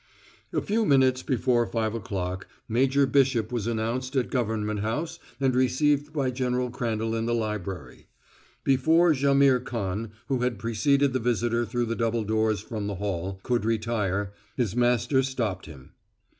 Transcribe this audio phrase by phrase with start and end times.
[0.51, 6.11] A few minutes before five o'clock, Major Bishop was announced at Government House and received
[6.11, 8.07] by General Crandall in the library.
[8.63, 13.39] Before Jaimihr Khan, who had preceded the visitor through the double doors from the hall,
[13.43, 15.91] could retire, his master stopped him.